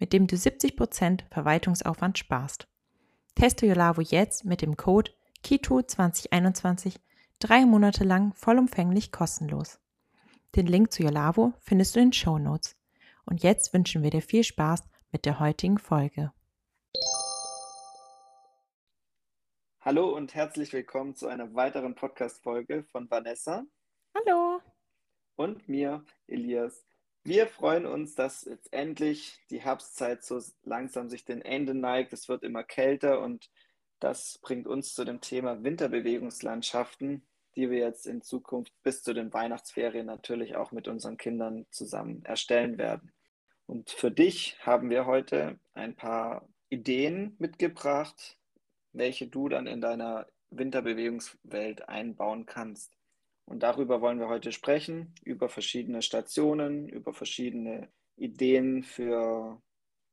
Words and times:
mit 0.00 0.12
dem 0.12 0.26
du 0.26 0.34
70% 0.34 1.20
Verwaltungsaufwand 1.30 2.18
sparst. 2.18 2.66
Teste 3.36 3.66
Yolavo 3.66 4.00
jetzt 4.00 4.44
mit 4.44 4.62
dem 4.62 4.76
Code 4.76 5.12
KITO2021 5.44 6.96
drei 7.38 7.64
Monate 7.64 8.04
lang 8.04 8.34
vollumfänglich 8.34 9.12
kostenlos. 9.12 9.78
Den 10.56 10.66
Link 10.66 10.92
zu 10.92 11.02
Yolavo 11.02 11.52
findest 11.60 11.94
du 11.94 12.00
in 12.00 12.06
den 12.06 12.12
Show 12.12 12.38
Notes. 12.38 12.76
Und 13.24 13.42
jetzt 13.42 13.72
wünschen 13.72 14.02
wir 14.02 14.10
dir 14.10 14.22
viel 14.22 14.42
Spaß 14.42 14.82
mit 15.12 15.24
der 15.24 15.38
heutigen 15.38 15.78
Folge. 15.78 16.32
Hallo 19.80 20.14
und 20.14 20.34
herzlich 20.34 20.72
willkommen 20.72 21.14
zu 21.14 21.28
einer 21.28 21.54
weiteren 21.54 21.94
Podcast-Folge 21.94 22.84
von 22.84 23.10
Vanessa. 23.10 23.64
Hallo. 24.14 24.60
Und 25.36 25.68
mir, 25.68 26.04
Elias. 26.26 26.89
Wir 27.22 27.46
freuen 27.46 27.84
uns, 27.84 28.14
dass 28.14 28.44
jetzt 28.44 28.72
endlich 28.72 29.38
die 29.50 29.60
Herbstzeit 29.60 30.24
so 30.24 30.40
langsam 30.62 31.08
sich 31.08 31.24
den 31.24 31.42
Ende 31.42 31.74
neigt. 31.74 32.14
Es 32.14 32.28
wird 32.28 32.42
immer 32.42 32.64
kälter 32.64 33.20
und 33.20 33.50
das 33.98 34.38
bringt 34.38 34.66
uns 34.66 34.94
zu 34.94 35.04
dem 35.04 35.20
Thema 35.20 35.62
Winterbewegungslandschaften, 35.62 37.22
die 37.56 37.70
wir 37.70 37.78
jetzt 37.78 38.06
in 38.06 38.22
Zukunft 38.22 38.72
bis 38.82 39.02
zu 39.02 39.12
den 39.12 39.32
Weihnachtsferien 39.34 40.06
natürlich 40.06 40.56
auch 40.56 40.72
mit 40.72 40.88
unseren 40.88 41.18
Kindern 41.18 41.66
zusammen 41.70 42.24
erstellen 42.24 42.78
werden. 42.78 43.12
Und 43.66 43.90
für 43.90 44.10
dich 44.10 44.56
haben 44.64 44.88
wir 44.88 45.04
heute 45.04 45.60
ein 45.74 45.94
paar 45.94 46.48
Ideen 46.70 47.36
mitgebracht, 47.38 48.38
welche 48.92 49.26
du 49.26 49.50
dann 49.50 49.66
in 49.66 49.82
deiner 49.82 50.26
Winterbewegungswelt 50.48 51.88
einbauen 51.88 52.46
kannst. 52.46 52.96
Und 53.44 53.62
darüber 53.62 54.00
wollen 54.00 54.20
wir 54.20 54.28
heute 54.28 54.52
sprechen, 54.52 55.14
über 55.24 55.48
verschiedene 55.48 56.02
Stationen, 56.02 56.88
über 56.88 57.12
verschiedene 57.12 57.88
Ideen 58.16 58.82
für 58.82 59.60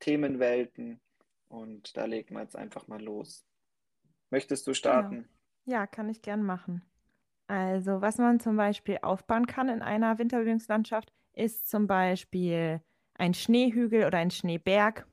Themenwelten. 0.00 1.00
Und 1.48 1.96
da 1.96 2.04
legen 2.04 2.34
wir 2.34 2.42
jetzt 2.42 2.56
einfach 2.56 2.88
mal 2.88 3.02
los. 3.02 3.46
Möchtest 4.30 4.66
du 4.66 4.74
starten? 4.74 5.16
Genau. 5.16 5.78
Ja, 5.78 5.86
kann 5.86 6.08
ich 6.08 6.22
gern 6.22 6.42
machen. 6.42 6.82
Also, 7.46 8.00
was 8.00 8.18
man 8.18 8.40
zum 8.40 8.56
Beispiel 8.56 8.98
aufbauen 9.02 9.46
kann 9.46 9.68
in 9.68 9.82
einer 9.82 10.18
Winterbewegungslandschaft, 10.18 11.12
ist 11.32 11.68
zum 11.68 11.86
Beispiel 11.86 12.82
ein 13.14 13.34
Schneehügel 13.34 14.04
oder 14.04 14.18
ein 14.18 14.30
Schneeberg 14.30 15.06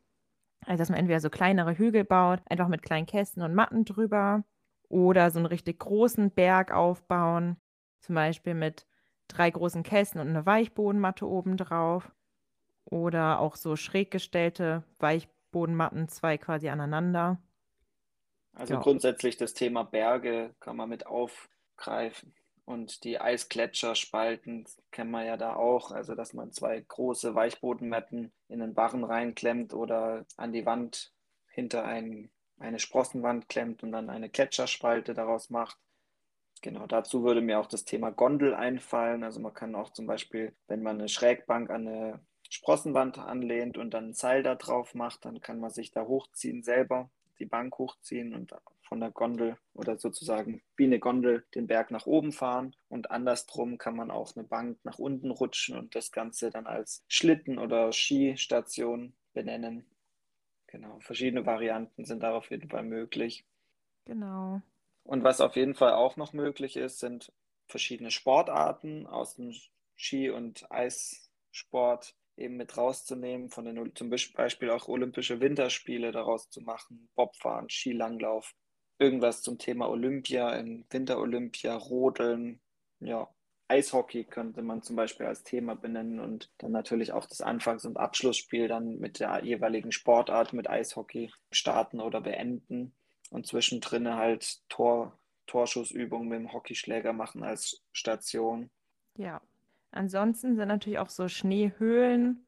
also, 0.65 0.81
dass 0.81 0.89
man 0.89 0.99
entweder 0.99 1.19
so 1.19 1.29
kleinere 1.29 1.77
Hügel 1.77 2.03
baut, 2.03 2.41
einfach 2.49 2.67
mit 2.67 2.81
kleinen 2.81 3.05
Kästen 3.05 3.43
und 3.43 3.53
Matten 3.53 3.85
drüber 3.85 4.43
oder 4.89 5.29
so 5.31 5.39
einen 5.39 5.45
richtig 5.45 5.79
großen 5.79 6.31
Berg 6.31 6.71
aufbauen, 6.71 7.57
zum 8.05 8.15
Beispiel 8.15 8.53
mit 8.53 8.85
drei 9.27 9.49
großen 9.49 9.83
Kästen 9.83 10.21
und 10.21 10.29
eine 10.29 10.45
Weichbodenmatte 10.45 11.27
obendrauf 11.27 12.11
oder 12.85 13.39
auch 13.39 13.55
so 13.55 13.75
schräg 13.75 14.11
gestellte 14.11 14.83
Weichbodenmatten, 14.99 16.07
zwei 16.07 16.37
quasi 16.37 16.69
aneinander. 16.69 17.41
Also 18.53 18.75
ja. 18.75 18.79
grundsätzlich 18.79 19.37
das 19.37 19.53
Thema 19.53 19.83
Berge 19.83 20.55
kann 20.59 20.77
man 20.77 20.89
mit 20.89 21.07
aufgreifen. 21.07 22.33
Und 22.63 23.03
die 23.03 23.21
Eisgletscherspalten 23.21 24.65
kennen 24.91 25.11
wir 25.11 25.23
ja 25.23 25.37
da 25.37 25.55
auch, 25.55 25.91
also 25.91 26.15
dass 26.15 26.33
man 26.33 26.51
zwei 26.51 26.79
große 26.79 27.35
Weichbodenmatten 27.35 28.31
in 28.47 28.59
den 28.59 28.73
Barren 28.73 29.03
reinklemmt 29.03 29.73
oder 29.73 30.25
an 30.35 30.51
die 30.51 30.65
Wand 30.65 31.13
hinter 31.47 31.85
ein, 31.85 32.31
eine 32.57 32.79
Sprossenwand 32.79 33.49
klemmt 33.49 33.83
und 33.83 33.91
dann 33.91 34.09
eine 34.09 34.29
Gletscherspalte 34.29 35.13
daraus 35.13 35.51
macht. 35.51 35.77
Genau, 36.61 36.87
dazu 36.87 37.23
würde 37.23 37.41
mir 37.41 37.59
auch 37.59 37.67
das 37.67 37.85
Thema 37.85 38.11
Gondel 38.11 38.53
einfallen. 38.55 39.23
Also 39.23 39.39
man 39.39 39.53
kann 39.53 39.75
auch 39.75 39.91
zum 39.91 40.07
Beispiel, 40.07 40.55
wenn 40.67 40.81
man 40.81 40.97
eine 40.97 41.09
Schrägbank 41.09 41.69
an 41.69 41.87
eine 41.87 42.25
Sprossenwand 42.49 43.17
anlehnt 43.17 43.77
und 43.77 43.93
dann 43.93 44.09
ein 44.09 44.13
Seil 44.13 44.43
da 44.43 44.55
drauf 44.55 44.95
macht, 44.95 45.25
dann 45.25 45.41
kann 45.41 45.59
man 45.59 45.71
sich 45.71 45.91
da 45.91 46.05
hochziehen 46.05 46.63
selber, 46.63 47.09
die 47.39 47.45
Bank 47.45 47.77
hochziehen 47.77 48.33
und 48.33 48.53
von 48.81 48.99
der 48.99 49.11
Gondel 49.11 49.57
oder 49.73 49.97
sozusagen 49.97 50.61
wie 50.77 50.85
eine 50.85 50.99
Gondel 50.99 51.45
den 51.53 51.67
Berg 51.67 51.91
nach 51.91 52.05
oben 52.05 52.31
fahren 52.31 52.75
und 52.87 53.11
andersrum 53.11 53.77
kann 53.77 53.95
man 53.95 54.11
auch 54.11 54.35
eine 54.35 54.45
Bank 54.45 54.77
nach 54.83 54.99
unten 54.99 55.31
rutschen 55.31 55.77
und 55.77 55.95
das 55.95 56.11
Ganze 56.11 56.49
dann 56.49 56.67
als 56.67 57.03
Schlitten 57.07 57.57
oder 57.57 57.91
Skistation 57.91 59.13
benennen. 59.33 59.85
Genau, 60.67 60.99
verschiedene 60.99 61.45
Varianten 61.45 62.05
sind 62.05 62.23
da 62.23 62.35
auf 62.35 62.51
jeden 62.51 62.69
Fall 62.69 62.83
möglich. 62.83 63.45
Genau. 64.05 64.61
Und 65.05 65.23
was 65.23 65.39
auf 65.39 65.55
jeden 65.55 65.75
Fall 65.75 65.93
auch 65.93 66.17
noch 66.17 66.33
möglich 66.33 66.75
ist, 66.77 66.99
sind 66.99 67.31
verschiedene 67.67 68.09
Sportarten 68.11 69.05
aus 69.05 69.35
dem 69.35 69.53
Ski- 69.95 70.31
und 70.31 70.69
Eissport 70.71 72.15
eben 72.37 72.57
mit 72.57 72.75
rauszunehmen, 72.75 73.49
von 73.49 73.65
den 73.65 73.95
zum 73.95 74.09
Beispiel 74.09 74.69
auch 74.71 74.87
Olympische 74.87 75.39
Winterspiele 75.39 76.11
daraus 76.11 76.49
zu 76.49 76.61
machen, 76.61 77.07
Bobfahren, 77.15 77.69
Skilanglauf, 77.69 78.53
irgendwas 78.97 79.41
zum 79.41 79.57
Thema 79.59 79.89
Olympia, 79.89 80.53
in 80.55 80.85
Winterolympia, 80.89 81.75
Rodeln, 81.75 82.59
ja, 82.99 83.29
Eishockey 83.67 84.25
könnte 84.25 84.61
man 84.61 84.81
zum 84.81 84.95
Beispiel 84.95 85.25
als 85.27 85.43
Thema 85.43 85.75
benennen 85.75 86.19
und 86.19 86.51
dann 86.57 86.71
natürlich 86.71 87.13
auch 87.13 87.25
das 87.25 87.41
Anfangs- 87.41 87.85
und 87.85 87.97
Abschlussspiel 87.97 88.67
dann 88.67 88.97
mit 88.97 89.19
der 89.19 89.43
jeweiligen 89.43 89.91
Sportart 89.91 90.53
mit 90.53 90.69
Eishockey 90.69 91.31
starten 91.51 91.99
oder 91.99 92.21
beenden 92.21 92.95
und 93.35 93.45
zwischendrin 93.45 94.07
halt 94.15 94.61
Tor, 94.69 95.17
Torschussübungen 95.45 96.27
mit 96.27 96.39
dem 96.39 96.53
Hockeyschläger 96.53 97.13
machen 97.13 97.43
als 97.43 97.83
Station. 97.91 98.69
Ja, 99.17 99.41
ansonsten 99.91 100.55
sind 100.55 100.67
natürlich 100.67 100.99
auch 100.99 101.09
so 101.09 101.27
Schneehöhlen 101.27 102.45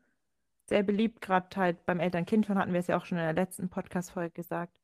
sehr 0.66 0.84
beliebt, 0.84 1.22
gerade 1.22 1.48
halt 1.56 1.86
beim 1.86 2.00
Eltern-Kind 2.00 2.50
hatten 2.50 2.74
wir 2.74 2.80
es 2.80 2.88
ja 2.88 2.98
auch 2.98 3.06
schon 3.06 3.18
in 3.18 3.24
der 3.24 3.34
letzten 3.34 3.70
Podcast-Folge 3.70 4.32
gesagt 4.32 4.78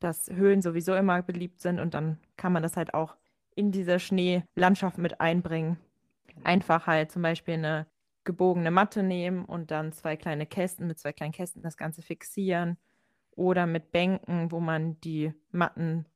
dass 0.00 0.28
Höhlen 0.30 0.62
sowieso 0.62 0.94
immer 0.94 1.22
beliebt 1.22 1.60
sind 1.60 1.78
und 1.78 1.94
dann 1.94 2.18
kann 2.36 2.52
man 2.52 2.62
das 2.62 2.76
halt 2.76 2.94
auch 2.94 3.16
in 3.54 3.70
diese 3.70 4.00
Schneelandschaft 4.00 4.98
mit 4.98 5.20
einbringen. 5.20 5.78
Genau. 6.26 6.40
Einfach 6.44 6.86
halt 6.86 7.12
zum 7.12 7.22
Beispiel 7.22 7.54
eine 7.54 7.86
gebogene 8.24 8.70
Matte 8.70 9.02
nehmen 9.02 9.44
und 9.44 9.70
dann 9.70 9.92
zwei 9.92 10.16
kleine 10.16 10.46
Kästen, 10.46 10.86
mit 10.86 10.98
zwei 10.98 11.12
kleinen 11.12 11.32
Kästen 11.32 11.62
das 11.62 11.76
Ganze 11.76 12.02
fixieren 12.02 12.78
oder 13.32 13.66
mit 13.66 13.92
Bänken, 13.92 14.50
wo 14.50 14.60
man 14.60 15.00
die 15.00 15.32
Matten 15.50 16.06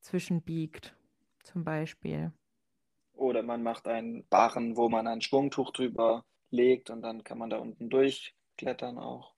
zwischenbiegt, 0.00 0.96
zum 1.42 1.64
Beispiel. 1.64 2.32
Oder 3.12 3.42
man 3.42 3.62
macht 3.62 3.88
einen 3.88 4.26
Barren, 4.28 4.76
wo 4.76 4.88
man 4.88 5.06
ein 5.06 5.22
Schwungtuch 5.22 5.72
drüber 5.72 6.24
legt 6.50 6.90
und 6.90 7.02
dann 7.02 7.24
kann 7.24 7.38
man 7.38 7.50
da 7.50 7.58
unten 7.58 7.88
durchklettern 7.88 8.98
auch. 8.98 9.34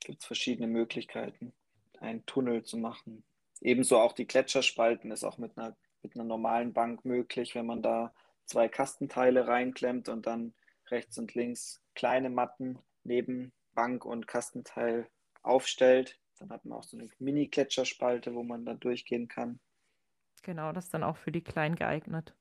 Gibt 0.00 0.20
es 0.20 0.26
verschiedene 0.26 0.66
Möglichkeiten 0.66 1.52
einen 2.00 2.24
Tunnel 2.26 2.62
zu 2.62 2.76
machen. 2.76 3.24
Ebenso 3.60 3.98
auch 3.98 4.12
die 4.12 4.26
Gletscherspalten 4.26 5.10
ist 5.10 5.24
auch 5.24 5.38
mit 5.38 5.56
einer, 5.56 5.76
mit 6.02 6.14
einer 6.14 6.24
normalen 6.24 6.72
Bank 6.72 7.04
möglich, 7.04 7.54
wenn 7.54 7.66
man 7.66 7.82
da 7.82 8.12
zwei 8.44 8.68
Kastenteile 8.68 9.48
reinklemmt 9.48 10.08
und 10.08 10.26
dann 10.26 10.54
rechts 10.88 11.18
und 11.18 11.34
links 11.34 11.82
kleine 11.94 12.30
Matten 12.30 12.78
neben 13.02 13.52
Bank 13.74 14.04
und 14.04 14.28
Kastenteil 14.28 15.08
aufstellt. 15.42 16.18
Dann 16.36 16.50
hat 16.50 16.64
man 16.64 16.78
auch 16.78 16.82
so 16.82 16.96
eine 16.96 17.08
Mini-Gletscherspalte, 17.18 18.34
wo 18.34 18.42
man 18.42 18.64
da 18.64 18.74
durchgehen 18.74 19.28
kann. 19.28 19.60
Genau, 20.42 20.72
das 20.72 20.86
ist 20.86 20.94
dann 20.94 21.02
auch 21.02 21.16
für 21.16 21.32
die 21.32 21.42
Kleinen 21.42 21.76
geeignet. 21.76 22.34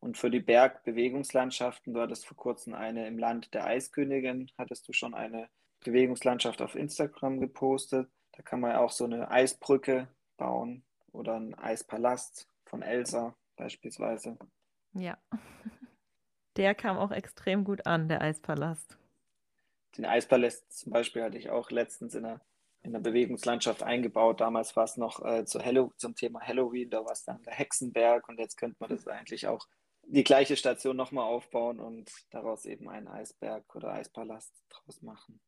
Und 0.00 0.16
für 0.16 0.30
die 0.30 0.40
Bergbewegungslandschaften, 0.40 1.92
du 1.92 2.00
hattest 2.00 2.26
vor 2.26 2.36
kurzem 2.36 2.74
eine 2.74 3.06
im 3.06 3.18
Land 3.18 3.52
der 3.52 3.66
Eiskönigin, 3.66 4.50
hattest 4.56 4.88
du 4.88 4.92
schon 4.92 5.14
eine 5.14 5.48
Bewegungslandschaft 5.84 6.62
auf 6.62 6.74
Instagram 6.74 7.40
gepostet. 7.40 8.10
Da 8.32 8.42
kann 8.42 8.60
man 8.60 8.76
auch 8.76 8.90
so 8.90 9.04
eine 9.04 9.30
Eisbrücke 9.30 10.08
bauen 10.36 10.84
oder 11.12 11.34
einen 11.34 11.54
Eispalast 11.54 12.48
von 12.64 12.82
Elsa 12.82 13.36
beispielsweise. 13.56 14.38
Ja, 14.94 15.18
der 16.56 16.74
kam 16.74 16.96
auch 16.96 17.10
extrem 17.10 17.64
gut 17.64 17.86
an, 17.86 18.08
der 18.08 18.22
Eispalast. 18.22 18.96
Den 19.96 20.06
Eispalast 20.06 20.72
zum 20.72 20.92
Beispiel 20.92 21.22
hatte 21.22 21.36
ich 21.36 21.50
auch 21.50 21.70
letztens 21.70 22.14
in 22.14 22.24
einer, 22.24 22.40
in 22.82 22.94
einer 22.94 23.02
Bewegungslandschaft 23.02 23.82
eingebaut. 23.82 24.40
Damals 24.40 24.74
war 24.76 24.84
es 24.84 24.96
noch 24.96 25.24
äh, 25.24 25.44
zu 25.44 25.60
Hello, 25.60 25.92
zum 25.96 26.14
Thema 26.14 26.40
Halloween, 26.40 26.90
da 26.90 27.04
war 27.04 27.12
es 27.12 27.24
dann 27.24 27.42
der 27.42 27.52
Hexenberg 27.52 28.28
und 28.28 28.38
jetzt 28.38 28.56
könnte 28.56 28.76
man 28.80 28.90
das 28.90 29.06
eigentlich 29.06 29.46
auch 29.46 29.66
die 30.06 30.24
gleiche 30.24 30.56
Station 30.56 30.96
nochmal 30.96 31.24
aufbauen 31.24 31.78
und 31.78 32.10
daraus 32.30 32.64
eben 32.64 32.88
einen 32.88 33.08
Eisberg 33.08 33.74
oder 33.74 33.92
Eispalast 33.92 34.52
draus 34.68 35.02
machen. 35.02 35.40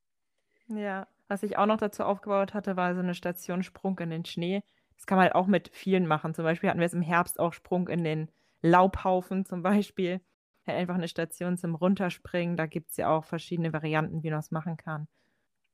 Ja, 0.68 1.08
was 1.28 1.42
ich 1.42 1.58
auch 1.58 1.66
noch 1.66 1.78
dazu 1.78 2.04
aufgebaut 2.04 2.54
hatte, 2.54 2.76
war 2.76 2.94
so 2.94 3.00
eine 3.00 3.14
Station 3.14 3.62
Sprung 3.62 3.98
in 3.98 4.10
den 4.10 4.24
Schnee. 4.24 4.62
Das 4.96 5.06
kann 5.06 5.16
man 5.16 5.24
halt 5.24 5.34
auch 5.34 5.46
mit 5.46 5.70
vielen 5.72 6.06
machen. 6.06 6.34
Zum 6.34 6.44
Beispiel 6.44 6.70
hatten 6.70 6.78
wir 6.78 6.86
es 6.86 6.94
im 6.94 7.02
Herbst 7.02 7.40
auch 7.40 7.52
Sprung 7.52 7.88
in 7.88 8.04
den 8.04 8.30
Laubhaufen 8.60 9.44
zum 9.44 9.62
Beispiel. 9.62 10.20
Halt 10.64 10.78
einfach 10.78 10.94
eine 10.94 11.08
Station 11.08 11.58
zum 11.58 11.74
Runterspringen. 11.74 12.56
Da 12.56 12.66
gibt 12.66 12.90
es 12.90 12.96
ja 12.96 13.10
auch 13.10 13.24
verschiedene 13.24 13.72
Varianten, 13.72 14.22
wie 14.22 14.30
man 14.30 14.38
das 14.38 14.52
machen 14.52 14.76
kann. 14.76 15.08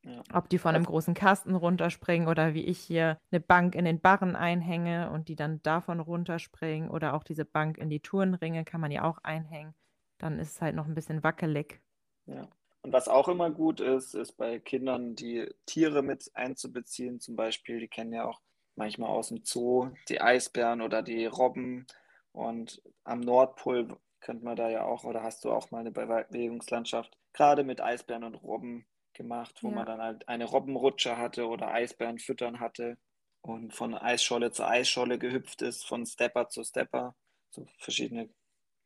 Ja. 0.03 0.23
Ob 0.33 0.49
die 0.49 0.57
von 0.57 0.75
einem 0.75 0.85
großen 0.85 1.13
Kasten 1.13 1.55
runterspringen 1.55 2.27
oder 2.29 2.53
wie 2.53 2.63
ich 2.63 2.79
hier 2.79 3.17
eine 3.31 3.41
Bank 3.41 3.75
in 3.75 3.83
den 3.85 3.99
Barren 3.99 4.35
einhänge 4.35 5.11
und 5.11 5.27
die 5.27 5.35
dann 5.35 5.61
davon 5.61 5.99
runterspringen 5.99 6.89
oder 6.89 7.13
auch 7.13 7.23
diese 7.23 7.43
Bank 7.43 7.77
in 7.77 7.89
die 7.89 7.99
Turnringe 7.99 8.63
kann 8.63 8.79
man 8.79 8.91
ja 8.91 9.03
auch 9.03 9.17
einhängen. 9.23 9.73
Dann 10.17 10.39
ist 10.39 10.51
es 10.51 10.61
halt 10.61 10.75
noch 10.75 10.85
ein 10.85 10.95
bisschen 10.95 11.23
wackelig. 11.23 11.81
Ja. 12.25 12.47
Und 12.81 12.93
was 12.93 13.09
auch 13.09 13.27
immer 13.27 13.51
gut 13.51 13.81
ist, 13.81 14.13
ist 14.15 14.37
bei 14.37 14.59
Kindern 14.59 15.15
die 15.15 15.53
Tiere 15.65 16.01
mit 16.01 16.31
einzubeziehen. 16.33 17.19
Zum 17.19 17.35
Beispiel, 17.35 17.79
die 17.79 17.89
kennen 17.89 18.13
ja 18.13 18.25
auch 18.25 18.39
manchmal 18.75 19.09
aus 19.09 19.29
dem 19.29 19.43
Zoo 19.43 19.89
die 20.07 20.21
Eisbären 20.21 20.81
oder 20.81 21.01
die 21.01 21.25
Robben. 21.25 21.87
Und 22.31 22.81
am 23.03 23.19
Nordpol 23.19 23.97
könnte 24.21 24.45
man 24.45 24.55
da 24.55 24.69
ja 24.69 24.85
auch, 24.85 25.03
oder 25.03 25.23
hast 25.23 25.43
du 25.43 25.51
auch 25.51 25.71
mal 25.71 25.79
eine 25.79 25.91
Bewegungslandschaft, 25.91 27.17
gerade 27.33 27.65
mit 27.65 27.81
Eisbären 27.81 28.23
und 28.23 28.35
Robben 28.35 28.85
gemacht, 29.19 29.61
wo 29.61 29.69
ja. 29.69 29.75
man 29.75 29.85
dann 29.85 30.01
halt 30.01 30.27
eine 30.27 30.45
Robbenrutsche 30.45 31.17
hatte 31.17 31.45
oder 31.47 31.71
Eisbären 31.71 32.17
füttern 32.17 32.59
hatte 32.59 32.97
und 33.41 33.73
von 33.73 33.93
Eisscholle 33.93 34.51
zu 34.51 34.65
Eisscholle 34.65 35.19
gehüpft 35.19 35.61
ist, 35.61 35.85
von 35.85 36.05
Stepper 36.05 36.47
zu 36.47 36.63
Stepper. 36.63 37.15
So 37.51 37.67
verschiedene. 37.77 38.29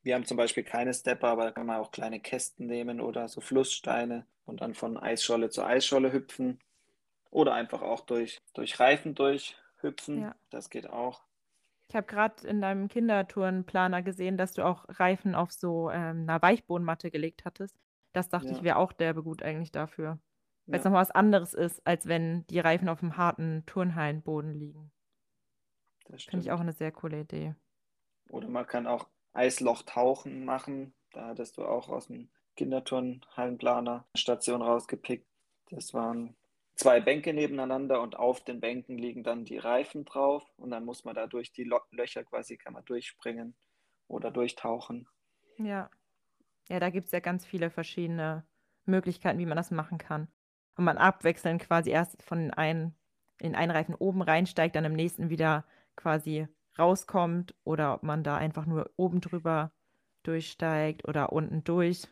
Wir 0.02 0.16
haben 0.16 0.26
zum 0.26 0.36
Beispiel 0.36 0.64
keine 0.64 0.94
Stepper, 0.94 1.28
aber 1.28 1.46
da 1.46 1.52
kann 1.52 1.68
man 1.68 1.80
auch 1.80 1.92
kleine 1.92 2.20
Kästen 2.20 2.66
nehmen 2.66 3.00
oder 3.00 3.28
so 3.28 3.42
Flusssteine 3.42 4.26
und 4.46 4.62
dann 4.62 4.74
von 4.74 4.98
Eisscholle 4.98 5.50
zu 5.50 5.64
Eisscholle 5.64 6.12
hüpfen. 6.12 6.60
Oder 7.30 7.54
einfach 7.54 7.82
auch 7.82 8.02
durch, 8.02 8.42
durch 8.54 8.80
Reifen 8.80 9.16
durchhüpfen. 9.16 10.22
Ja. 10.22 10.36
Das 10.50 10.70
geht 10.70 10.90
auch. 10.90 11.24
Ich 11.90 11.96
habe 11.96 12.08
gerade 12.08 12.48
in 12.48 12.62
deinem 12.62 12.88
Kindertourenplaner 12.88 14.02
gesehen, 14.02 14.38
dass 14.38 14.54
du 14.54 14.66
auch 14.66 14.86
Reifen 14.88 15.36
auf 15.36 15.52
so 15.52 15.90
ähm, 15.92 16.24
einer 16.28 16.42
Weichbodenmatte 16.42 17.12
gelegt 17.12 17.46
hattest. 17.46 17.76
Das 18.14 18.30
dachte 18.30 18.50
ja. 18.50 18.54
ich, 18.54 18.64
wäre 18.64 18.78
auch 18.78 18.94
derbe 18.94 19.24
gut 19.24 19.44
eigentlich 19.44 19.72
dafür. 19.72 20.20
Weil 20.66 20.80
es 20.80 20.86
nochmal 20.86 21.02
was 21.02 21.12
anderes 21.12 21.54
ist, 21.54 21.86
als 21.86 22.08
wenn 22.08 22.48
die 22.48 22.60
Reifen 22.60 22.88
auf 22.88 23.02
dem 23.02 23.18
harten 23.18 23.66
Turnhallenboden 23.66 24.54
liegen. 24.54 24.92
Finde 26.06 26.46
ich 26.46 26.52
auch 26.52 26.60
eine 26.62 26.72
sehr 26.72 26.92
coole 26.92 27.22
Idee. 27.22 27.56
Oder 28.30 28.48
man 28.48 28.66
kann 28.66 28.88
auch 28.88 29.10
Eislochtauchen 29.34 30.46
machen. 30.46 30.94
Da 31.12 31.28
hattest 31.28 31.58
du 31.58 31.66
auch 31.66 31.90
aus 31.90 32.08
dem 32.08 32.30
Kinderturnhallenplaner 32.56 34.08
Station 34.16 34.62
rausgepickt. 34.62 35.28
Das 35.70 35.94
waren 35.94 36.36
zwei 36.76 37.02
Bänke 37.02 37.34
nebeneinander 37.34 38.02
und 38.02 38.16
auf 38.16 38.44
den 38.44 38.60
Bänken 38.60 38.98
liegen 38.98 39.24
dann 39.24 39.46
die 39.46 39.58
Reifen 39.58 40.06
drauf 40.06 40.44
und 40.58 40.72
dann 40.72 40.86
muss 40.86 41.04
man 41.04 41.16
da 41.16 41.28
durch 41.28 41.52
die 41.52 41.70
Löcher 41.92 42.24
quasi 42.24 42.58
kann 42.58 42.74
man 42.74 42.86
durchspringen 42.86 43.56
oder 44.08 44.32
durchtauchen. 44.32 45.08
Ja. 45.58 45.90
Ja, 46.70 46.80
da 46.80 46.90
gibt 46.90 47.06
es 47.06 47.12
ja 47.12 47.20
ganz 47.20 47.46
viele 47.46 47.70
verschiedene 47.70 48.46
Möglichkeiten, 48.86 49.40
wie 49.40 49.46
man 49.46 49.58
das 49.58 49.72
machen 49.72 49.98
kann. 49.98 50.28
Und 50.76 50.86
man 50.86 50.98
abwechselnd 50.98 51.62
quasi 51.62 51.92
erst 51.92 52.22
von 52.24 52.52
einen, 52.52 52.96
in 53.40 53.56
einen 53.56 53.72
Reifen 53.72 53.96
oben 53.96 54.22
reinsteigt, 54.22 54.76
dann 54.76 54.86
im 54.86 54.94
nächsten 54.94 55.30
wieder 55.30 55.66
quasi 55.96 56.48
rauskommt 56.78 57.54
oder 57.64 57.94
ob 57.96 58.04
man 58.04 58.24
da 58.24 58.38
einfach 58.38 58.66
nur 58.66 58.90
oben 58.96 59.22
drüber 59.22 59.72
durchsteigt 60.24 61.08
oder 61.08 61.32
unten 61.32 61.64
durch. 61.64 62.08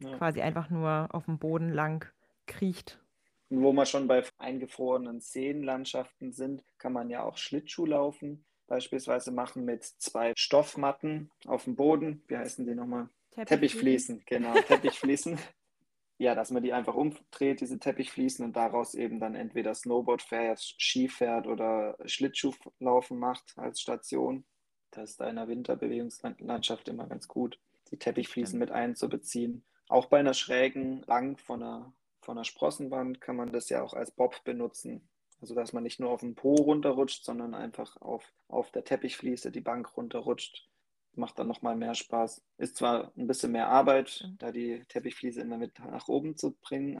Ja. 0.00 0.16
Quasi 0.16 0.42
einfach 0.42 0.70
nur 0.70 1.08
auf 1.12 1.26
dem 1.26 1.38
Boden 1.38 1.70
lang 1.70 2.06
kriecht. 2.46 3.00
Und 3.48 3.62
wo 3.62 3.72
wir 3.72 3.86
schon 3.86 4.08
bei 4.08 4.24
eingefrorenen 4.38 5.20
Seenlandschaften 5.20 6.32
sind, 6.32 6.64
kann 6.78 6.92
man 6.92 7.10
ja 7.10 7.22
auch 7.22 7.36
Schlittschuh 7.36 7.86
laufen. 7.86 8.44
Beispielsweise 8.66 9.30
machen 9.30 9.64
mit 9.64 9.84
zwei 9.84 10.32
Stoffmatten 10.36 11.30
auf 11.46 11.64
dem 11.64 11.76
Boden. 11.76 12.24
Wie 12.26 12.36
heißen 12.36 12.66
die 12.66 12.74
nochmal? 12.74 13.08
Teppichfliesen, 13.44 14.22
genau, 14.26 14.54
Teppichfliesen. 14.54 15.38
ja, 16.18 16.34
dass 16.34 16.50
man 16.50 16.62
die 16.62 16.72
einfach 16.72 16.94
umdreht, 16.94 17.60
diese 17.60 17.78
Teppichfliesen, 17.78 18.44
und 18.44 18.56
daraus 18.56 18.94
eben 18.94 19.20
dann 19.20 19.34
entweder 19.34 19.74
Snowboard 19.74 20.22
fährt, 20.22 20.60
Ski 20.78 21.08
fährt 21.08 21.46
oder 21.46 21.96
Schlittschuhlaufen 22.06 23.18
macht 23.18 23.54
als 23.56 23.80
Station. 23.80 24.44
Das 24.90 25.10
ist 25.10 25.20
in 25.20 25.36
der 25.36 25.48
Winterbewegungslandschaft 25.48 26.88
immer 26.88 27.06
ganz 27.06 27.28
gut, 27.28 27.58
die 27.90 27.98
Teppichfliesen 27.98 28.58
mit 28.58 28.70
einzubeziehen. 28.70 29.64
Auch 29.88 30.06
bei 30.06 30.18
einer 30.18 30.34
schrägen 30.34 31.02
Lang 31.02 31.36
von 31.36 31.62
einer, 31.62 31.92
von 32.22 32.38
einer 32.38 32.44
Sprossenwand 32.44 33.20
kann 33.20 33.36
man 33.36 33.52
das 33.52 33.68
ja 33.68 33.82
auch 33.82 33.92
als 33.92 34.10
Bob 34.10 34.42
benutzen. 34.44 35.08
Also 35.42 35.54
dass 35.54 35.74
man 35.74 35.82
nicht 35.82 36.00
nur 36.00 36.10
auf 36.10 36.20
dem 36.20 36.34
Po 36.34 36.54
runterrutscht, 36.54 37.24
sondern 37.24 37.54
einfach 37.54 38.00
auf, 38.00 38.32
auf 38.48 38.70
der 38.70 38.84
Teppichfliese 38.84 39.52
die 39.52 39.60
Bank 39.60 39.96
runterrutscht 39.96 40.70
macht 41.16 41.38
dann 41.38 41.48
nochmal 41.48 41.76
mehr 41.76 41.94
Spaß. 41.94 42.42
Ist 42.58 42.76
zwar 42.76 43.12
ein 43.16 43.26
bisschen 43.26 43.52
mehr 43.52 43.68
Arbeit, 43.68 44.28
da 44.38 44.52
die 44.52 44.84
Teppichfliese 44.88 45.40
immer 45.40 45.58
mit 45.58 45.78
nach 45.78 46.08
oben 46.08 46.36
zu 46.36 46.52
bringen. 46.52 46.98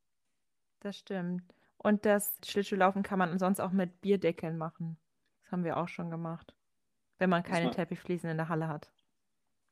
Das 0.80 0.98
stimmt. 0.98 1.42
Und 1.78 2.04
das 2.04 2.36
Schlittschuhlaufen 2.44 3.02
kann 3.02 3.18
man 3.18 3.38
sonst 3.38 3.60
auch 3.60 3.72
mit 3.72 4.00
Bierdeckeln 4.00 4.58
machen. 4.58 4.98
Das 5.42 5.52
haben 5.52 5.64
wir 5.64 5.76
auch 5.76 5.88
schon 5.88 6.10
gemacht. 6.10 6.54
Wenn 7.18 7.30
man 7.30 7.42
keine 7.42 7.70
Teppichfliesen 7.70 8.30
in 8.30 8.36
der 8.36 8.48
Halle 8.48 8.68
hat. 8.68 8.92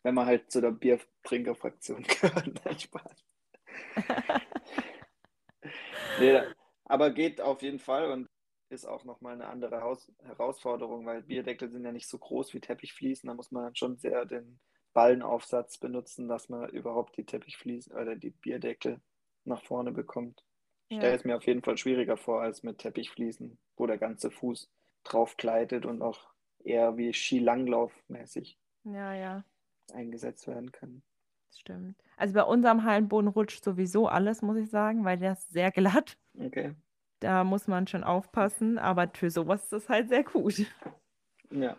Wenn 0.03 0.15
man 0.15 0.27
halt 0.27 0.51
zu 0.51 0.61
der 0.61 0.71
Biertrinkerfraktion 0.71 2.03
gehört. 2.21 2.65
Nein, 2.65 2.79
Spaß. 2.79 3.25
nee, 6.21 6.41
aber 6.85 7.11
geht 7.11 7.41
auf 7.41 7.63
jeden 7.63 7.79
Fall 7.79 8.11
und 8.11 8.27
ist 8.69 8.87
auch 8.87 9.05
nochmal 9.05 9.35
eine 9.35 9.47
andere 9.47 9.83
Haus 9.83 10.11
Herausforderung, 10.23 11.07
weil 11.07 11.23
Bierdeckel 11.23 11.71
sind 11.71 11.85
ja 11.85 11.93
nicht 11.93 12.09
so 12.09 12.19
groß 12.19 12.55
wie 12.55 12.61
Teppichfliesen. 12.61 13.29
Da 13.29 13.35
muss 13.35 13.51
man 13.51 13.65
dann 13.65 13.77
schon 13.77 13.97
sehr 13.97 14.25
den 14.25 14.59
Ballenaufsatz 14.93 15.79
benutzen, 15.79 16.29
dass 16.29 16.49
man 16.49 16.69
überhaupt 16.71 17.17
die 17.17 17.25
Teppichfliesen 17.25 17.95
oder 17.95 18.17
die 18.17 18.31
Bierdeckel 18.31 19.01
nach 19.45 19.63
vorne 19.63 19.93
bekommt. 19.93 20.45
Ich 20.89 20.97
ja. 20.97 21.03
stelle 21.03 21.17
es 21.17 21.25
mir 21.25 21.37
auf 21.37 21.47
jeden 21.47 21.63
Fall 21.63 21.77
schwieriger 21.77 22.17
vor 22.17 22.43
als 22.43 22.63
mit 22.63 22.79
Teppichfliesen, 22.79 23.59
wo 23.77 23.87
der 23.87 23.99
ganze 23.99 24.31
Fuß 24.31 24.71
drauf 25.03 25.37
gleitet 25.37 25.85
und 25.85 26.03
auch 26.03 26.21
eher 26.63 26.97
wie 26.97 27.13
Skilanglauf-mäßig 27.13 28.57
ja, 28.85 29.15
ja. 29.15 29.45
eingesetzt 29.93 30.47
werden 30.47 30.73
kann. 30.73 31.03
Das 31.49 31.61
stimmt. 31.61 31.97
Also 32.17 32.35
bei 32.35 32.43
unserem 32.43 32.85
Hallenboden 32.85 33.29
rutscht 33.29 33.63
sowieso 33.63 34.09
alles, 34.09 34.43
muss 34.43 34.57
ich 34.57 34.71
sagen, 34.71 35.05
weil 35.05 35.19
der 35.19 35.33
ist 35.33 35.53
sehr 35.53 35.71
glatt. 35.71 36.17
Okay. 36.39 36.75
Da 37.25 37.43
muss 37.43 37.69
man 37.69 37.87
schon 37.87 38.05
aufpassen, 38.05 38.77
aber 38.77 39.11
für 39.15 39.31
sowas 39.31 39.63
ist 39.63 39.73
das 39.73 39.89
halt 39.89 40.11
sehr 40.11 40.25
gut. 40.25 40.67
Ja. 41.51 41.79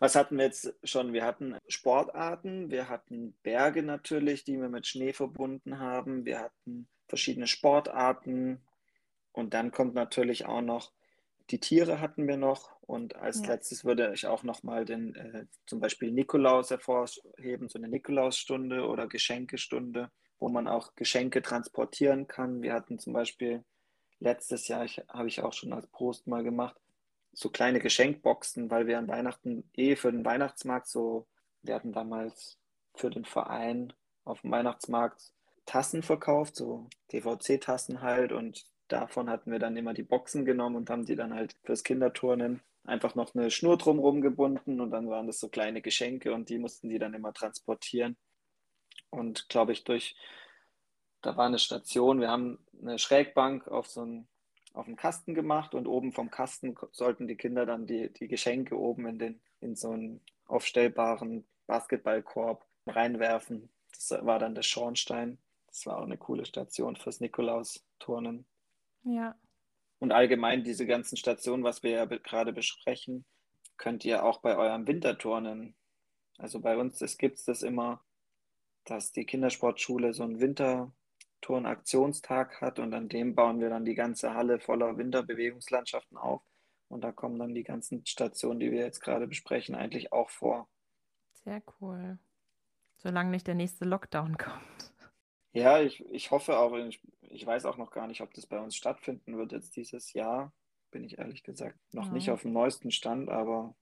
Was 0.00 0.16
hatten 0.16 0.36
wir 0.36 0.46
jetzt 0.46 0.74
schon? 0.82 1.12
Wir 1.12 1.24
hatten 1.24 1.56
Sportarten, 1.68 2.72
wir 2.72 2.88
hatten 2.88 3.36
Berge 3.44 3.84
natürlich, 3.84 4.42
die 4.42 4.60
wir 4.60 4.68
mit 4.68 4.88
Schnee 4.88 5.12
verbunden 5.12 5.78
haben, 5.78 6.24
wir 6.24 6.40
hatten 6.40 6.88
verschiedene 7.06 7.46
Sportarten 7.46 8.62
und 9.30 9.54
dann 9.54 9.70
kommt 9.70 9.94
natürlich 9.94 10.46
auch 10.46 10.60
noch 10.60 10.90
die 11.50 11.60
Tiere 11.60 12.00
hatten 12.00 12.26
wir 12.26 12.36
noch 12.36 12.76
und 12.80 13.14
als 13.14 13.42
ja. 13.42 13.48
letztes 13.48 13.84
würde 13.84 14.12
ich 14.12 14.26
auch 14.26 14.42
noch 14.42 14.64
mal 14.64 14.84
den 14.84 15.14
äh, 15.14 15.46
zum 15.66 15.78
Beispiel 15.78 16.10
Nikolaus 16.10 16.70
hervorheben, 16.70 17.68
so 17.68 17.78
eine 17.78 17.88
Nikolausstunde 17.88 18.86
oder 18.88 19.06
Geschenkestunde, 19.06 20.10
wo 20.40 20.48
man 20.48 20.66
auch 20.66 20.96
Geschenke 20.96 21.42
transportieren 21.42 22.26
kann. 22.26 22.62
Wir 22.62 22.72
hatten 22.72 22.98
zum 22.98 23.12
Beispiel 23.12 23.64
letztes 24.20 24.68
Jahr, 24.68 24.86
habe 25.08 25.28
ich 25.28 25.42
auch 25.42 25.52
schon 25.52 25.72
als 25.72 25.86
Post 25.88 26.26
mal 26.26 26.44
gemacht, 26.44 26.76
so 27.32 27.48
kleine 27.48 27.80
Geschenkboxen, 27.80 28.70
weil 28.70 28.86
wir 28.86 28.98
an 28.98 29.08
Weihnachten 29.08 29.64
eh 29.74 29.96
für 29.96 30.12
den 30.12 30.24
Weihnachtsmarkt 30.24 30.86
so, 30.86 31.26
wir 31.62 31.74
hatten 31.74 31.92
damals 31.92 32.58
für 32.94 33.10
den 33.10 33.24
Verein 33.24 33.92
auf 34.24 34.42
dem 34.42 34.50
Weihnachtsmarkt 34.50 35.32
Tassen 35.66 36.02
verkauft, 36.02 36.56
so 36.56 36.88
DVC-Tassen 37.12 38.02
halt 38.02 38.32
und 38.32 38.64
davon 38.88 39.30
hatten 39.30 39.52
wir 39.52 39.58
dann 39.58 39.76
immer 39.76 39.94
die 39.94 40.02
Boxen 40.02 40.44
genommen 40.44 40.76
und 40.76 40.90
haben 40.90 41.06
die 41.06 41.14
dann 41.14 41.34
halt 41.34 41.56
fürs 41.62 41.84
Kinderturnen 41.84 42.60
einfach 42.84 43.14
noch 43.14 43.34
eine 43.34 43.50
Schnur 43.50 43.78
drumherum 43.78 44.20
gebunden 44.20 44.80
und 44.80 44.90
dann 44.90 45.08
waren 45.08 45.26
das 45.26 45.38
so 45.38 45.48
kleine 45.48 45.80
Geschenke 45.80 46.32
und 46.32 46.48
die 46.48 46.58
mussten 46.58 46.88
die 46.88 46.98
dann 46.98 47.14
immer 47.14 47.32
transportieren. 47.32 48.16
Und 49.10 49.48
glaube 49.48 49.72
ich, 49.72 49.84
durch 49.84 50.16
da 51.22 51.36
war 51.36 51.46
eine 51.46 51.58
Station, 51.58 52.20
wir 52.20 52.28
haben 52.28 52.58
eine 52.80 52.98
Schrägbank 52.98 53.68
auf 53.68 53.86
so 53.86 54.02
einen, 54.02 54.28
auf 54.72 54.86
einen 54.86 54.96
Kasten 54.96 55.34
gemacht 55.34 55.74
und 55.74 55.86
oben 55.86 56.12
vom 56.12 56.30
Kasten 56.30 56.74
sollten 56.92 57.26
die 57.26 57.36
Kinder 57.36 57.66
dann 57.66 57.86
die, 57.86 58.12
die 58.12 58.28
Geschenke 58.28 58.78
oben 58.78 59.06
in, 59.06 59.18
den, 59.18 59.40
in 59.60 59.76
so 59.76 59.90
einen 59.90 60.20
aufstellbaren 60.46 61.44
Basketballkorb 61.66 62.66
reinwerfen. 62.86 63.70
Das 63.92 64.10
war 64.24 64.38
dann 64.38 64.54
der 64.54 64.62
Schornstein. 64.62 65.38
Das 65.66 65.86
war 65.86 65.98
auch 65.98 66.04
eine 66.04 66.18
coole 66.18 66.44
Station 66.46 66.96
fürs 66.96 67.20
Nikolaus-Turnen. 67.20 68.44
Ja. 69.04 69.36
Und 69.98 70.12
allgemein 70.12 70.64
diese 70.64 70.86
ganzen 70.86 71.16
Stationen, 71.16 71.62
was 71.62 71.82
wir 71.82 71.90
ja 71.90 72.04
gerade 72.06 72.52
besprechen, 72.52 73.24
könnt 73.76 74.04
ihr 74.04 74.24
auch 74.24 74.40
bei 74.40 74.56
eurem 74.56 74.86
Winterturnen. 74.86 75.74
Also 76.38 76.60
bei 76.60 76.76
uns 76.76 76.98
gibt 77.18 77.38
es 77.38 77.44
das 77.44 77.62
immer, 77.62 78.02
dass 78.84 79.12
die 79.12 79.26
Kindersportschule 79.26 80.14
so 80.14 80.24
ein 80.24 80.40
Winter 80.40 80.92
Turnaktionstag 81.40 82.60
hat 82.60 82.78
und 82.78 82.94
an 82.94 83.08
dem 83.08 83.34
bauen 83.34 83.60
wir 83.60 83.70
dann 83.70 83.84
die 83.84 83.94
ganze 83.94 84.34
Halle 84.34 84.60
voller 84.60 84.96
Winterbewegungslandschaften 84.96 86.16
auf. 86.16 86.42
Und 86.88 87.02
da 87.02 87.12
kommen 87.12 87.38
dann 87.38 87.54
die 87.54 87.62
ganzen 87.62 88.04
Stationen, 88.04 88.60
die 88.60 88.72
wir 88.72 88.80
jetzt 88.80 89.00
gerade 89.00 89.26
besprechen, 89.26 89.74
eigentlich 89.74 90.12
auch 90.12 90.28
vor. 90.28 90.68
Sehr 91.44 91.62
cool. 91.80 92.18
Solange 92.98 93.30
nicht 93.30 93.46
der 93.46 93.54
nächste 93.54 93.84
Lockdown 93.84 94.36
kommt. 94.36 94.92
Ja, 95.52 95.80
ich, 95.80 96.04
ich 96.10 96.30
hoffe 96.30 96.58
auch, 96.58 96.74
ich, 96.74 97.00
ich 97.22 97.44
weiß 97.46 97.64
auch 97.64 97.76
noch 97.76 97.90
gar 97.90 98.06
nicht, 98.06 98.20
ob 98.20 98.32
das 98.34 98.46
bei 98.46 98.60
uns 98.60 98.76
stattfinden 98.76 99.36
wird 99.36 99.52
jetzt 99.52 99.74
dieses 99.76 100.12
Jahr. 100.12 100.52
Bin 100.90 101.04
ich 101.04 101.18
ehrlich 101.18 101.42
gesagt 101.42 101.78
noch 101.92 102.06
ja. 102.06 102.12
nicht 102.12 102.30
auf 102.30 102.42
dem 102.42 102.52
neuesten 102.52 102.90
Stand, 102.90 103.30
aber. 103.30 103.74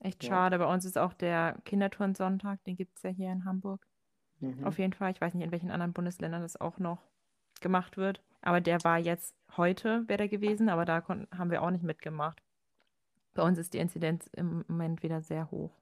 Echt 0.00 0.24
ja. 0.24 0.30
schade. 0.30 0.58
Bei 0.58 0.72
uns 0.72 0.84
ist 0.84 0.98
auch 0.98 1.12
der 1.12 1.58
Kinderturnsonntag, 1.64 2.62
den 2.64 2.76
gibt 2.76 2.96
es 2.96 3.02
ja 3.02 3.10
hier 3.10 3.32
in 3.32 3.44
Hamburg. 3.44 3.86
Mhm. 4.40 4.64
Auf 4.64 4.78
jeden 4.78 4.92
Fall. 4.92 5.12
Ich 5.12 5.20
weiß 5.20 5.34
nicht, 5.34 5.44
in 5.44 5.52
welchen 5.52 5.70
anderen 5.70 5.92
Bundesländern 5.92 6.42
das 6.42 6.60
auch 6.60 6.78
noch 6.78 6.98
gemacht 7.60 7.96
wird. 7.96 8.22
Aber 8.42 8.60
der 8.60 8.82
war 8.84 8.98
jetzt 8.98 9.34
heute, 9.56 10.08
wäre 10.08 10.18
der 10.18 10.28
gewesen, 10.28 10.68
aber 10.68 10.84
da 10.84 11.02
haben 11.06 11.50
wir 11.50 11.62
auch 11.62 11.70
nicht 11.70 11.84
mitgemacht. 11.84 12.42
Bei 13.34 13.42
uns 13.42 13.58
ist 13.58 13.74
die 13.74 13.78
Inzidenz 13.78 14.28
im 14.28 14.64
Moment 14.68 15.02
wieder 15.02 15.20
sehr 15.20 15.50
hoch. 15.50 15.72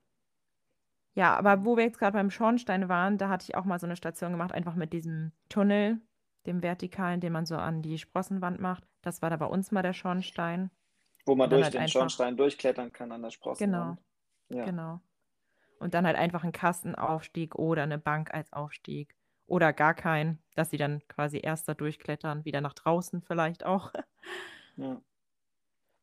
Ja, 1.14 1.36
aber 1.36 1.64
wo 1.64 1.76
wir 1.76 1.84
jetzt 1.84 1.98
gerade 1.98 2.14
beim 2.14 2.30
Schornstein 2.30 2.88
waren, 2.88 3.18
da 3.18 3.28
hatte 3.28 3.44
ich 3.48 3.54
auch 3.54 3.64
mal 3.64 3.78
so 3.78 3.86
eine 3.86 3.96
Station 3.96 4.32
gemacht, 4.32 4.52
einfach 4.52 4.74
mit 4.74 4.92
diesem 4.92 5.30
Tunnel, 5.48 6.00
dem 6.46 6.62
vertikalen, 6.62 7.20
den 7.20 7.32
man 7.32 7.46
so 7.46 7.56
an 7.56 7.82
die 7.82 7.98
Sprossenwand 7.98 8.60
macht. 8.60 8.84
Das 9.02 9.22
war 9.22 9.30
da 9.30 9.36
bei 9.36 9.46
uns 9.46 9.70
mal 9.70 9.82
der 9.82 9.92
Schornstein. 9.92 10.70
Wo 11.24 11.36
man 11.36 11.48
durch 11.48 11.64
halt 11.64 11.74
den. 11.74 11.88
Schornstein 11.88 12.36
durchklettern 12.36 12.92
kann 12.92 13.12
an 13.12 13.22
der 13.22 13.30
Sprossenwand. 13.30 13.98
Genau. 14.48 14.58
Ja. 14.60 14.64
Genau. 14.64 15.00
Und 15.84 15.92
dann 15.92 16.06
halt 16.06 16.16
einfach 16.16 16.44
ein 16.44 16.52
Kastenaufstieg 16.52 17.56
oder 17.56 17.82
eine 17.82 17.98
Bank 17.98 18.32
als 18.32 18.50
Aufstieg. 18.54 19.14
Oder 19.46 19.74
gar 19.74 19.92
keinen, 19.92 20.42
dass 20.54 20.70
sie 20.70 20.78
dann 20.78 21.06
quasi 21.08 21.38
erst 21.42 21.68
da 21.68 21.74
durchklettern, 21.74 22.46
wieder 22.46 22.62
nach 22.62 22.72
draußen 22.72 23.20
vielleicht 23.22 23.64
auch. 23.66 23.92
Ja. 24.76 25.00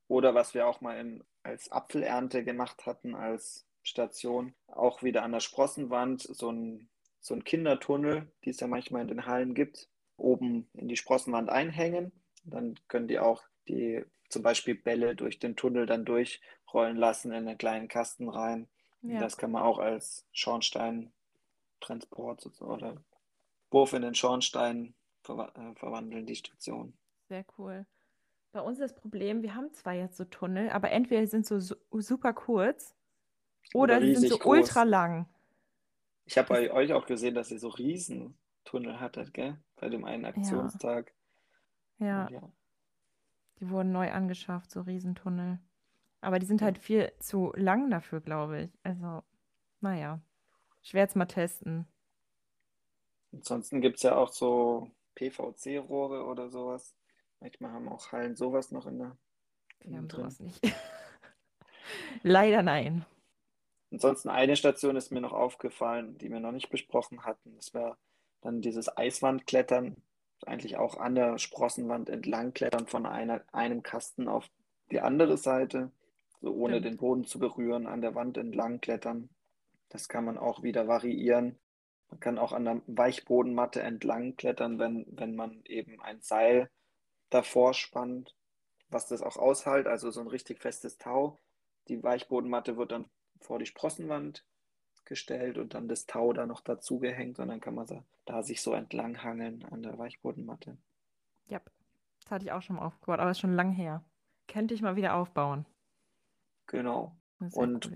Oder 0.07 0.33
was 0.33 0.53
wir 0.53 0.65
auch 0.65 0.79
mal 0.79 0.97
in, 0.97 1.25
als 1.43 1.69
Apfelernte 1.73 2.45
gemacht 2.45 2.85
hatten, 2.85 3.15
als 3.15 3.67
Station, 3.83 4.53
auch 4.67 5.03
wieder 5.03 5.23
an 5.23 5.33
der 5.33 5.41
Sprossenwand, 5.41 6.21
so 6.21 6.53
ein, 6.53 6.88
so 7.19 7.33
ein 7.33 7.43
Kindertunnel, 7.43 8.31
die 8.45 8.51
es 8.51 8.61
ja 8.61 8.67
manchmal 8.67 9.01
in 9.01 9.09
den 9.09 9.25
Hallen 9.25 9.55
gibt, 9.55 9.89
oben 10.15 10.69
in 10.71 10.88
die 10.88 10.95
Sprossenwand 10.95 11.50
einhängen. 11.50 12.13
Dann 12.45 12.75
können 12.88 13.09
die 13.09 13.19
auch 13.19 13.43
die 13.67 14.05
zum 14.29 14.41
Beispiel 14.41 14.75
Bälle 14.75 15.17
durch 15.17 15.38
den 15.38 15.57
Tunnel 15.57 15.85
dann 15.85 16.05
durchrollen 16.05 16.95
lassen 16.95 17.33
in 17.33 17.45
einen 17.45 17.57
kleinen 17.57 17.89
Kasten 17.89 18.29
rein. 18.29 18.69
Ja. 19.01 19.20
Das 19.20 19.38
kann 19.38 19.51
man 19.51 19.63
auch 19.63 19.79
als 19.79 20.27
Schornsteintransport 20.31 22.62
oder 22.62 22.96
Wurf 23.72 23.93
in 23.93 24.03
den 24.03 24.15
Schornstein 24.15 24.93
ver 25.22 25.51
äh, 25.55 25.74
verwandeln, 25.75 26.25
die 26.25 26.36
Station. 26.36 26.93
Sehr 27.27 27.46
cool. 27.58 27.86
Bei 28.51 28.62
uns 28.62 28.79
ist 28.79 28.91
das 28.91 29.00
Problem, 29.00 29.43
wir 29.43 29.55
haben 29.55 29.72
zwar 29.74 29.93
jetzt 29.93 30.17
so 30.17 30.25
Tunnel, 30.25 30.70
aber 30.72 30.91
entweder 30.91 31.25
sind 31.25 31.46
so, 31.46 31.60
so 31.60 31.75
super 31.91 32.34
kurz 32.34 32.93
oder, 33.74 33.98
oder 33.98 34.05
sie 34.05 34.15
sind 34.15 34.29
so 34.29 34.38
groß. 34.38 34.58
ultra 34.58 34.84
lang. 34.84 35.27
Ich 36.25 36.38
habe 36.38 36.50
bei 36.50 36.72
euch 36.72 36.93
auch 36.93 37.05
gesehen, 37.05 37.34
dass 37.34 37.51
ihr 37.51 37.60
so 37.60 37.70
Riesentunnel 37.70 39.00
hattet, 39.00 39.34
gell? 39.34 39.58
Bei 39.77 39.89
dem 39.89 40.05
einen 40.05 40.25
Aktionstag. 40.25 41.13
Ja. 41.98 42.29
ja. 42.29 42.41
Die 43.60 43.70
wurden 43.70 43.91
neu 43.91 44.12
angeschafft, 44.12 44.72
so 44.72 44.81
Riesentunnel. 44.81 45.60
Aber 46.21 46.39
die 46.39 46.45
sind 46.45 46.61
halt 46.61 46.77
viel 46.77 47.11
zu 47.19 47.51
lang 47.55 47.89
dafür, 47.89 48.21
glaube 48.21 48.63
ich. 48.63 48.79
Also, 48.83 49.23
naja. 49.81 50.21
Ich 50.83 50.93
werde 50.93 51.09
es 51.09 51.15
mal 51.15 51.25
testen. 51.25 51.87
Ansonsten 53.33 53.81
gibt 53.81 53.97
es 53.97 54.03
ja 54.03 54.15
auch 54.15 54.29
so 54.29 54.91
PVC-Rohre 55.15 56.25
oder 56.25 56.49
sowas. 56.49 56.95
Manchmal 57.39 57.71
haben 57.71 57.89
auch 57.89 58.11
Hallen 58.11 58.35
sowas 58.35 58.71
noch 58.71 58.85
in 58.85 58.99
der. 58.99 59.17
Wir 59.79 59.97
haben 59.97 60.07
drin. 60.07 60.29
sowas 60.29 60.39
nicht. 60.39 60.61
Leider 62.23 62.61
nein. 62.61 63.05
Ansonsten 63.91 64.29
eine 64.29 64.55
Station 64.55 64.95
ist 64.95 65.11
mir 65.11 65.21
noch 65.21 65.33
aufgefallen, 65.33 66.17
die 66.17 66.31
wir 66.31 66.39
noch 66.39 66.51
nicht 66.51 66.69
besprochen 66.69 67.25
hatten. 67.25 67.55
Das 67.55 67.73
wäre 67.73 67.97
dann 68.41 68.61
dieses 68.61 68.95
Eiswandklettern, 68.95 69.97
eigentlich 70.45 70.77
auch 70.77 70.97
an 70.97 71.15
der 71.15 71.37
Sprossenwand 71.37 72.09
entlang 72.09 72.53
klettern 72.53 72.87
von 72.87 73.05
einer, 73.05 73.43
einem 73.51 73.83
Kasten 73.83 74.27
auf 74.27 74.49
die 74.91 75.01
andere 75.01 75.37
Seite 75.37 75.91
so 76.41 76.51
ohne 76.53 76.79
Stimmt. 76.79 76.86
den 76.86 76.98
Boden 76.98 77.24
zu 77.25 77.39
berühren, 77.39 77.88
an 77.88 78.01
der 78.01 78.15
Wand 78.15 78.38
entlang 78.38 78.81
klettern. 78.81 79.29
Das 79.89 80.10
kann 80.10 80.25
man 80.25 80.38
auch 80.38 80.63
wieder 80.63 80.88
variieren. 80.88 81.60
Man 82.10 82.19
kann 82.19 82.38
auch 82.38 82.51
an 82.51 82.65
der 82.65 82.81
Weichbodenmatte 82.88 83.81
entlang 83.81 84.36
klettern, 84.36 84.79
wenn, 84.79 85.05
wenn 85.10 85.36
man 85.36 85.62
eben 85.65 86.01
ein 86.01 86.21
Seil 86.21 86.69
davor 87.29 87.74
spannt, 87.74 88.36
was 88.89 89.07
das 89.07 89.21
auch 89.21 89.38
aushält, 89.38 89.88
also 89.88 90.12
so 90.12 90.19
ein 90.19 90.27
richtig 90.27 90.60
festes 90.60 90.98
Tau. 90.98 91.38
Die 91.88 92.03
Weichbodenmatte 92.03 92.75
wird 92.75 92.91
dann 92.91 93.05
vor 93.39 93.60
die 93.60 93.65
Sprossenwand 93.65 94.45
gestellt 95.05 95.57
und 95.57 95.74
dann 95.74 95.88
das 95.88 96.05
Tau 96.05 96.33
da 96.33 96.45
noch 96.45 96.62
dazu 96.62 97.00
gehängt 97.00 97.39
und 97.39 97.48
dann 97.48 97.60
kann 97.60 97.75
man 97.75 98.05
da 98.25 98.43
sich 98.43 98.62
so 98.62 98.74
entlang 98.74 99.24
hangeln 99.24 99.65
an 99.71 99.81
der 99.81 99.98
Weichbodenmatte. 99.98 100.77
Ja, 101.48 101.62
das 102.21 102.31
hatte 102.31 102.45
ich 102.45 102.51
auch 102.51 102.62
schon 102.62 102.75
mal 102.77 102.86
aufgebaut, 102.86 103.19
aber 103.19 103.31
ist 103.31 103.39
schon 103.39 103.55
lang 103.55 103.71
her. 103.71 104.03
Könnte 104.48 104.74
ich 104.74 104.81
mal 104.81 104.95
wieder 104.95 105.15
aufbauen. 105.15 105.65
Genau. 106.71 107.15
Und 107.51 107.91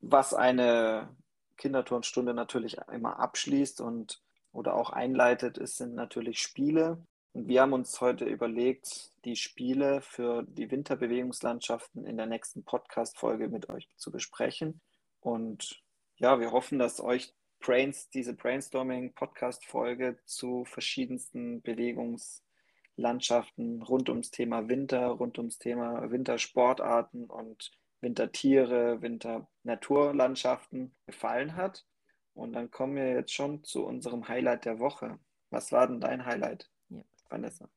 was 0.00 0.34
eine 0.34 1.08
Kinderturnstunde 1.56 2.34
natürlich 2.34 2.76
immer 2.92 3.20
abschließt 3.20 3.80
und 3.80 4.20
oder 4.52 4.74
auch 4.74 4.90
einleitet, 4.90 5.58
ist, 5.58 5.76
sind 5.76 5.94
natürlich 5.94 6.40
Spiele. 6.40 7.06
Und 7.32 7.46
wir 7.46 7.62
haben 7.62 7.72
uns 7.72 8.00
heute 8.00 8.24
überlegt, 8.24 9.12
die 9.24 9.36
Spiele 9.36 10.00
für 10.00 10.42
die 10.42 10.72
Winterbewegungslandschaften 10.72 12.04
in 12.04 12.16
der 12.16 12.26
nächsten 12.26 12.64
Podcast-Folge 12.64 13.46
mit 13.48 13.70
euch 13.70 13.88
zu 13.96 14.10
besprechen. 14.10 14.80
Und 15.20 15.80
ja, 16.16 16.40
wir 16.40 16.50
hoffen, 16.50 16.80
dass 16.80 17.00
euch 17.00 17.32
Brains, 17.60 18.08
diese 18.08 18.34
Brainstorming-Podcast-Folge 18.34 20.18
zu 20.24 20.64
verschiedensten 20.64 21.62
Bewegungslandschaften 21.62 23.82
rund 23.82 24.08
ums 24.08 24.32
Thema 24.32 24.68
Winter, 24.68 25.06
rund 25.06 25.38
ums 25.38 25.58
Thema 25.58 26.10
Wintersportarten 26.10 27.26
und 27.26 27.70
Wintertiere, 28.00 29.02
Winternaturlandschaften 29.02 30.94
gefallen 31.06 31.56
hat. 31.56 31.86
Und 32.34 32.52
dann 32.52 32.70
kommen 32.70 32.96
wir 32.96 33.10
jetzt 33.10 33.32
schon 33.32 33.64
zu 33.64 33.84
unserem 33.84 34.28
Highlight 34.28 34.64
der 34.64 34.78
Woche. 34.78 35.18
Was 35.50 35.72
war 35.72 35.86
denn 35.86 36.00
dein 36.00 36.24
Highlight, 36.24 36.70
ja. 36.88 37.02
Vanessa? 37.28 37.68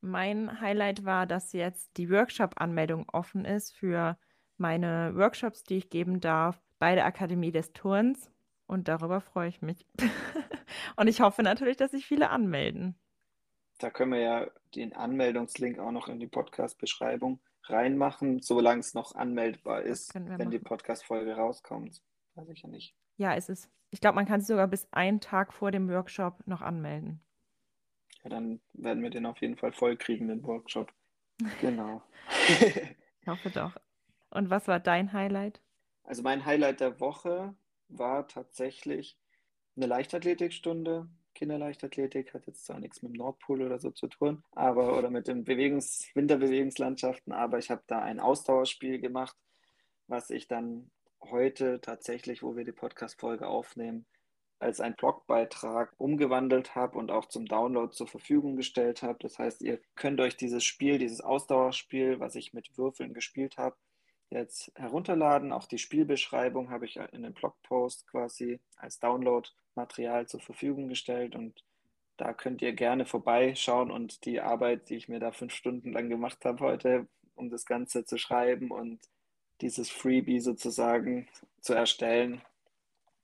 Mein 0.00 0.60
Highlight 0.60 1.04
war, 1.04 1.26
dass 1.26 1.52
jetzt 1.52 1.96
die 1.96 2.10
Workshop-Anmeldung 2.10 3.08
offen 3.12 3.44
ist 3.44 3.76
für 3.76 4.18
meine 4.56 5.14
Workshops, 5.14 5.64
die 5.64 5.76
ich 5.76 5.90
geben 5.90 6.20
darf 6.20 6.60
bei 6.78 6.94
der 6.94 7.06
Akademie 7.06 7.52
des 7.52 7.72
Turns. 7.72 8.30
Und 8.66 8.88
darüber 8.88 9.20
freue 9.20 9.48
ich 9.48 9.62
mich. 9.62 9.86
Und 10.96 11.08
ich 11.08 11.20
hoffe 11.20 11.42
natürlich, 11.42 11.76
dass 11.76 11.92
sich 11.92 12.06
viele 12.06 12.30
anmelden. 12.30 12.98
Da 13.78 13.90
können 13.90 14.12
wir 14.12 14.20
ja 14.20 14.50
den 14.74 14.94
Anmeldungslink 14.94 15.78
auch 15.78 15.92
noch 15.92 16.08
in 16.08 16.18
die 16.18 16.26
Podcast-Beschreibung 16.26 17.40
reinmachen, 17.70 18.40
solange 18.40 18.80
es 18.80 18.94
noch 18.94 19.14
anmeldbar 19.14 19.82
ist, 19.82 20.14
wenn 20.14 20.28
machen. 20.28 20.50
die 20.50 20.58
Podcast-Folge 20.58 21.34
rauskommt. 21.36 22.02
Weiß 22.34 22.48
ich 22.48 22.62
ja 22.62 22.68
nicht. 22.68 22.94
Ja, 23.16 23.34
es 23.34 23.48
ist. 23.48 23.70
Ich 23.90 24.00
glaube, 24.00 24.16
man 24.16 24.26
kann 24.26 24.40
sich 24.40 24.48
sogar 24.48 24.68
bis 24.68 24.86
einen 24.92 25.20
Tag 25.20 25.52
vor 25.52 25.70
dem 25.70 25.88
Workshop 25.88 26.46
noch 26.46 26.60
anmelden. 26.60 27.20
Ja, 28.22 28.30
dann 28.30 28.60
werden 28.72 29.02
wir 29.02 29.10
den 29.10 29.26
auf 29.26 29.40
jeden 29.40 29.56
Fall 29.56 29.72
voll 29.72 29.96
kriegen, 29.96 30.28
den 30.28 30.42
Workshop. 30.44 30.92
Genau. 31.60 32.02
ich 32.60 33.28
hoffe 33.28 33.50
doch. 33.50 33.76
Und 34.30 34.48
was 34.48 34.68
war 34.68 34.80
dein 34.80 35.12
Highlight? 35.12 35.60
Also 36.02 36.22
mein 36.22 36.46
Highlight 36.46 36.80
der 36.80 36.98
Woche 36.98 37.54
war 37.88 38.26
tatsächlich 38.26 39.18
eine 39.76 39.86
Leichtathletikstunde 39.86 41.08
Kinderleichtathletik, 41.36 42.34
hat 42.34 42.46
jetzt 42.46 42.64
zwar 42.64 42.80
nichts 42.80 43.02
mit 43.02 43.12
dem 43.12 43.18
Nordpol 43.18 43.62
oder 43.62 43.78
so 43.78 43.90
zu 43.90 44.08
tun, 44.08 44.42
aber 44.52 44.98
oder 44.98 45.10
mit 45.10 45.28
den 45.28 45.44
Bewegungs-, 45.44 46.08
Winterbewegungslandschaften, 46.14 47.32
aber 47.32 47.58
ich 47.58 47.70
habe 47.70 47.82
da 47.86 48.00
ein 48.00 48.18
Ausdauerspiel 48.20 48.98
gemacht, 48.98 49.36
was 50.08 50.30
ich 50.30 50.48
dann 50.48 50.90
heute 51.22 51.80
tatsächlich, 51.80 52.42
wo 52.42 52.56
wir 52.56 52.64
die 52.64 52.72
Podcast-Folge 52.72 53.46
aufnehmen, 53.46 54.06
als 54.58 54.80
ein 54.80 54.94
Blogbeitrag 54.96 55.92
umgewandelt 55.98 56.74
habe 56.74 56.98
und 56.98 57.10
auch 57.10 57.26
zum 57.26 57.46
Download 57.46 57.92
zur 57.92 58.08
Verfügung 58.08 58.56
gestellt 58.56 59.02
habe. 59.02 59.18
Das 59.20 59.38
heißt, 59.38 59.60
ihr 59.60 59.80
könnt 59.94 60.20
euch 60.20 60.36
dieses 60.36 60.64
Spiel, 60.64 60.98
dieses 60.98 61.20
Ausdauerspiel, 61.20 62.20
was 62.20 62.34
ich 62.34 62.54
mit 62.54 62.78
Würfeln 62.78 63.12
gespielt 63.12 63.58
habe, 63.58 63.76
jetzt 64.30 64.72
herunterladen. 64.74 65.52
Auch 65.52 65.66
die 65.66 65.78
Spielbeschreibung 65.78 66.70
habe 66.70 66.86
ich 66.86 66.96
in 66.96 67.22
den 67.22 67.34
Blogpost 67.34 68.06
quasi 68.06 68.60
als 68.76 68.98
Download-Material 69.76 70.26
zur 70.26 70.40
Verfügung 70.40 70.88
gestellt 70.88 71.34
und 71.34 71.62
da 72.16 72.32
könnt 72.32 72.62
ihr 72.62 72.72
gerne 72.72 73.04
vorbeischauen 73.04 73.90
und 73.90 74.24
die 74.24 74.40
Arbeit, 74.40 74.88
die 74.88 74.96
ich 74.96 75.08
mir 75.08 75.20
da 75.20 75.32
fünf 75.32 75.54
Stunden 75.54 75.92
lang 75.92 76.08
gemacht 76.08 76.44
habe 76.44 76.64
heute, 76.64 77.06
um 77.34 77.50
das 77.50 77.66
Ganze 77.66 78.04
zu 78.04 78.16
schreiben 78.16 78.70
und 78.70 78.98
dieses 79.60 79.90
Freebie 79.90 80.40
sozusagen 80.40 81.28
zu 81.60 81.74
erstellen, 81.74 82.40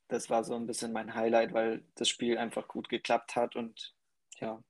das 0.08 0.28
war 0.28 0.44
so 0.44 0.54
ein 0.54 0.66
bisschen 0.66 0.92
mein 0.92 1.14
Highlight, 1.14 1.54
weil 1.54 1.82
das 1.94 2.08
Spiel 2.08 2.36
einfach 2.36 2.68
gut 2.68 2.90
geklappt 2.90 3.34
hat 3.34 3.56
und 3.56 3.94
ja, 4.40 4.62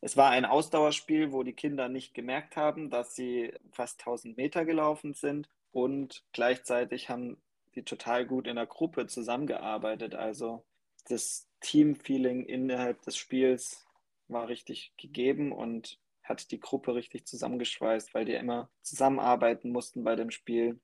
es 0.00 0.16
war 0.16 0.30
ein 0.30 0.44
Ausdauerspiel, 0.44 1.30
wo 1.30 1.44
die 1.44 1.52
Kinder 1.52 1.88
nicht 1.88 2.12
gemerkt 2.12 2.56
haben, 2.56 2.90
dass 2.90 3.14
sie 3.14 3.52
fast 3.70 4.00
1000 4.00 4.36
Meter 4.36 4.64
gelaufen 4.64 5.14
sind 5.14 5.48
und 5.70 6.24
gleichzeitig 6.32 7.08
haben 7.08 7.40
die 7.76 7.84
total 7.84 8.26
gut 8.26 8.48
in 8.48 8.56
der 8.56 8.66
Gruppe 8.66 9.06
zusammengearbeitet. 9.06 10.16
Also 10.16 10.64
das 11.04 11.48
Teamfeeling 11.60 12.44
innerhalb 12.44 13.02
des 13.02 13.16
Spiels 13.16 13.86
war 14.28 14.48
richtig 14.48 14.94
gegeben 14.96 15.52
und 15.52 15.98
hat 16.22 16.50
die 16.50 16.60
Gruppe 16.60 16.94
richtig 16.94 17.26
zusammengeschweißt, 17.26 18.14
weil 18.14 18.24
die 18.24 18.34
immer 18.34 18.70
zusammenarbeiten 18.82 19.70
mussten 19.70 20.04
bei 20.04 20.16
dem 20.16 20.30
Spiel. 20.30 20.80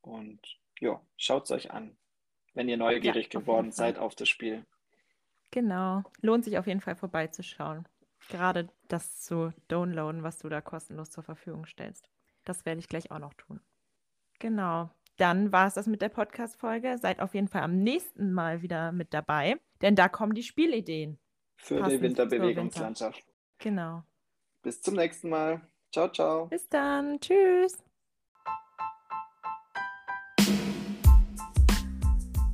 Und 0.00 0.40
ja, 0.80 1.00
schaut 1.16 1.44
es 1.44 1.50
euch 1.50 1.70
an, 1.70 1.96
wenn 2.54 2.68
ihr 2.68 2.76
neugierig 2.76 3.32
ja, 3.32 3.40
geworden 3.40 3.72
seid 3.72 3.98
auf 3.98 4.14
das 4.14 4.28
Spiel. 4.28 4.66
Genau, 5.50 6.02
lohnt 6.20 6.44
sich 6.44 6.58
auf 6.58 6.66
jeden 6.66 6.80
Fall 6.80 6.96
vorbeizuschauen. 6.96 7.86
Gerade 8.28 8.68
das 8.88 9.20
zu 9.20 9.52
downloaden, 9.68 10.22
was 10.22 10.38
du 10.38 10.48
da 10.48 10.60
kostenlos 10.60 11.10
zur 11.10 11.24
Verfügung 11.24 11.66
stellst. 11.66 12.08
Das 12.44 12.64
werde 12.64 12.80
ich 12.80 12.88
gleich 12.88 13.10
auch 13.10 13.18
noch 13.18 13.34
tun. 13.34 13.60
Genau. 14.38 14.90
Dann 15.18 15.52
war 15.52 15.66
es 15.66 15.74
das 15.74 15.86
mit 15.86 16.00
der 16.02 16.08
Podcast-Folge. 16.08 16.98
Seid 16.98 17.20
auf 17.20 17.34
jeden 17.34 17.48
Fall 17.48 17.62
am 17.62 17.78
nächsten 17.78 18.32
Mal 18.32 18.62
wieder 18.62 18.92
mit 18.92 19.12
dabei, 19.12 19.56
denn 19.82 19.94
da 19.94 20.08
kommen 20.08 20.34
die 20.34 20.42
Spielideen. 20.42 21.18
Für 21.56 21.82
die 21.82 22.00
Winterbewegungslandschaft. 22.00 23.18
Winter. 23.18 23.32
Genau. 23.58 24.02
Bis 24.62 24.80
zum 24.80 24.94
nächsten 24.94 25.28
Mal. 25.28 25.60
Ciao, 25.92 26.08
ciao. 26.08 26.46
Bis 26.46 26.68
dann. 26.68 27.20
Tschüss. 27.20 27.78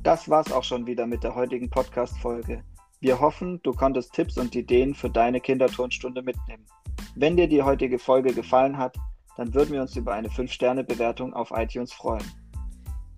Das 0.03 0.29
war's 0.29 0.51
auch 0.51 0.63
schon 0.63 0.85
wieder 0.85 1.07
mit 1.07 1.23
der 1.23 1.35
heutigen 1.35 1.69
Podcast-Folge. 1.69 2.63
Wir 2.99 3.19
hoffen, 3.19 3.61
du 3.63 3.71
konntest 3.73 4.13
Tipps 4.13 4.37
und 4.37 4.55
Ideen 4.55 4.93
für 4.93 5.09
deine 5.09 5.39
Kinderturnstunde 5.39 6.21
mitnehmen. 6.21 6.65
Wenn 7.15 7.37
dir 7.37 7.47
die 7.47 7.63
heutige 7.63 7.97
Folge 7.97 8.33
gefallen 8.33 8.77
hat, 8.77 8.97
dann 9.37 9.53
würden 9.53 9.71
wir 9.71 9.81
uns 9.81 9.95
über 9.95 10.13
eine 10.13 10.27
5-Sterne-Bewertung 10.27 11.33
auf 11.33 11.51
iTunes 11.51 11.93
freuen. 11.93 12.25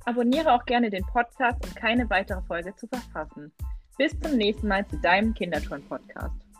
Abonniere 0.05 0.53
auch 0.53 0.65
gerne 0.65 0.89
den 0.89 1.05
Podcast, 1.05 1.63
um 1.63 1.73
keine 1.75 2.09
weitere 2.09 2.41
Folge 2.41 2.75
zu 2.75 2.87
verpassen. 2.87 3.51
Bis 3.97 4.17
zum 4.19 4.37
nächsten 4.37 4.67
Mal 4.67 4.87
zu 4.87 4.97
deinem 4.97 5.33
Kinderturn-Podcast. 5.33 6.50